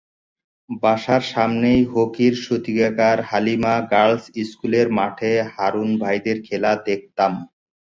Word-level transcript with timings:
বাসার 0.83 1.23
সামনেই 1.33 1.81
হকির 1.91 2.33
সূতিকাগার 2.43 3.17
হালিমা 3.29 3.75
গার্লস 3.91 4.23
স্কুলের 4.49 4.87
মাঠে 4.97 5.31
হারুন 5.53 5.89
ভাইদের 6.01 6.37
খেলা 6.47 6.71
দেখতাম। 6.87 7.33